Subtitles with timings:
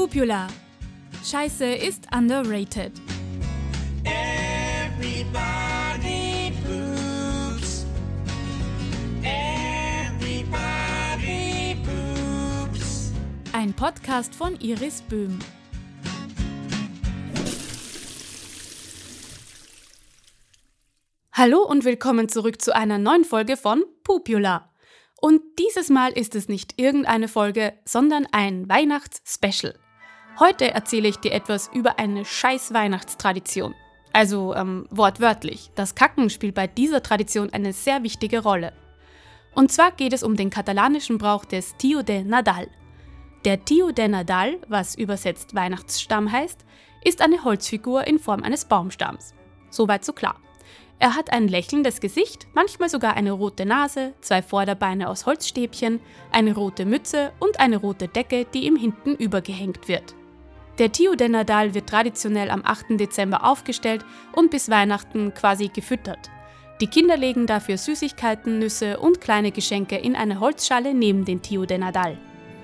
[0.00, 0.46] Pupula.
[1.22, 2.92] Scheiße ist underrated.
[4.06, 5.34] Everybody
[6.64, 7.84] poops.
[9.22, 10.56] Everybody
[11.84, 13.12] poops.
[13.52, 15.38] Ein Podcast von Iris Böhm.
[21.32, 24.72] Hallo und willkommen zurück zu einer neuen Folge von Pupula.
[25.20, 29.74] Und dieses Mal ist es nicht irgendeine Folge, sondern ein Weihnachts-Special.
[30.38, 33.74] Heute erzähle ich dir etwas über eine scheiß Weihnachtstradition.
[34.12, 38.72] Also ähm, wortwörtlich, das Kacken spielt bei dieser Tradition eine sehr wichtige Rolle.
[39.54, 42.68] Und zwar geht es um den katalanischen Brauch des Tio de Nadal.
[43.44, 46.64] Der Tio de Nadal, was übersetzt Weihnachtsstamm heißt,
[47.04, 49.34] ist eine Holzfigur in Form eines Baumstamms.
[49.70, 50.36] Soweit so klar.
[50.98, 56.54] Er hat ein lächelndes Gesicht, manchmal sogar eine rote Nase, zwei Vorderbeine aus Holzstäbchen, eine
[56.54, 60.14] rote Mütze und eine rote Decke, die ihm hinten übergehängt wird.
[60.80, 62.98] Der Tio de Nadal wird traditionell am 8.
[62.98, 66.30] Dezember aufgestellt und bis Weihnachten quasi gefüttert.
[66.80, 71.66] Die Kinder legen dafür Süßigkeiten, Nüsse und kleine Geschenke in eine Holzschale neben den Tio
[71.66, 72.16] de Nadal.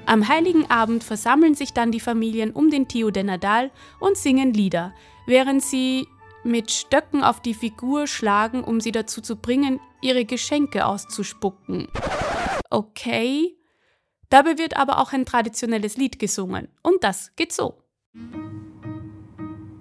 [0.06, 4.54] Am heiligen Abend versammeln sich dann die Familien um den Tio de Nadal und singen
[4.54, 4.94] Lieder,
[5.26, 6.08] während sie
[6.42, 11.88] mit Stöcken auf die Figur schlagen, um sie dazu zu bringen, ihre Geschenke auszuspucken.
[12.70, 13.58] Okay.
[14.30, 16.68] Dabei wird aber auch ein traditionelles Lied gesungen.
[16.82, 17.85] Und das geht so.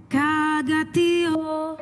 [0.09, 1.78] Cagatio,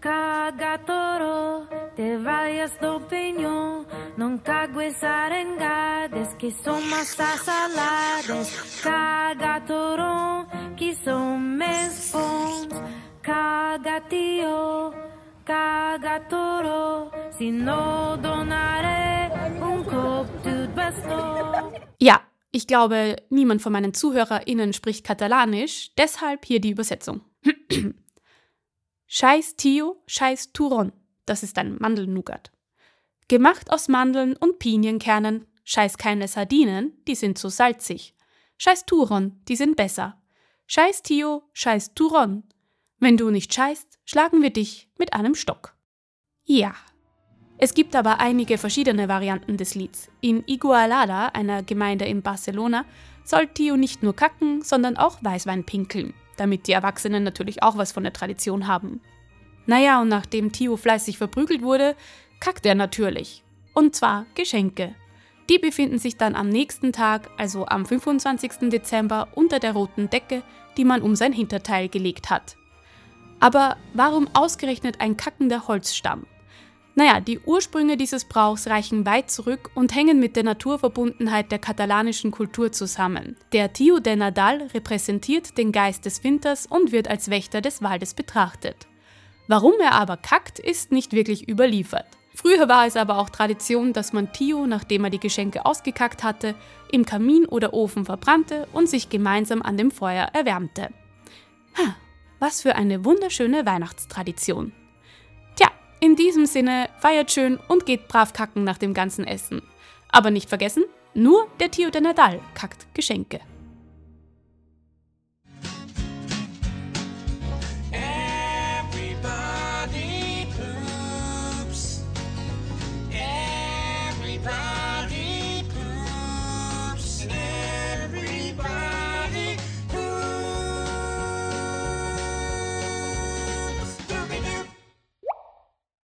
[0.00, 11.56] cagatoro, te vayas do peño, non cagues arengades, que son más salades, cagatoro, que son
[11.56, 12.68] mes bons,
[13.22, 14.92] cagatio,
[15.44, 19.03] cagatoro, si no donare
[22.54, 27.22] ich glaube, niemand von meinen ZuhörerInnen spricht Katalanisch, deshalb hier die Übersetzung.
[29.08, 30.92] Scheiß Tio, Scheiß Turon,
[31.26, 32.52] das ist ein Mandelnougat.
[33.26, 38.14] Gemacht aus Mandeln und Pinienkernen, scheiß keine Sardinen, die sind zu salzig.
[38.58, 40.22] Scheiß Turon, die sind besser.
[40.68, 42.44] Scheiß Tio, Scheiß Turon.
[43.00, 45.74] Wenn du nicht scheißt, schlagen wir dich mit einem Stock.
[46.44, 46.76] Ja.
[47.56, 50.10] Es gibt aber einige verschiedene Varianten des Lieds.
[50.20, 52.84] In Igualada, einer Gemeinde in Barcelona,
[53.22, 57.92] soll Tio nicht nur kacken, sondern auch Weißwein pinkeln, damit die Erwachsenen natürlich auch was
[57.92, 59.00] von der Tradition haben.
[59.66, 61.96] Naja, und nachdem Tio fleißig verprügelt wurde,
[62.40, 63.44] kackt er natürlich.
[63.72, 64.94] Und zwar Geschenke.
[65.48, 68.70] Die befinden sich dann am nächsten Tag, also am 25.
[68.70, 70.42] Dezember, unter der roten Decke,
[70.76, 72.56] die man um sein Hinterteil gelegt hat.
[73.40, 76.26] Aber warum ausgerechnet ein kackender Holzstamm?
[76.96, 82.30] Naja, die Ursprünge dieses Brauchs reichen weit zurück und hängen mit der Naturverbundenheit der katalanischen
[82.30, 83.36] Kultur zusammen.
[83.52, 88.14] Der Tio de Nadal repräsentiert den Geist des Winters und wird als Wächter des Waldes
[88.14, 88.86] betrachtet.
[89.48, 92.06] Warum er aber kackt, ist nicht wirklich überliefert.
[92.32, 96.54] Früher war es aber auch Tradition, dass man Tio, nachdem er die Geschenke ausgekackt hatte,
[96.90, 100.90] im Kamin oder Ofen verbrannte und sich gemeinsam an dem Feuer erwärmte.
[101.76, 101.96] Ha,
[102.38, 104.72] was für eine wunderschöne Weihnachtstradition.
[106.00, 109.62] In diesem Sinne, feiert schön und geht brav kacken nach dem ganzen Essen.
[110.08, 110.84] Aber nicht vergessen,
[111.14, 113.40] nur der Tio de Nadal kackt Geschenke.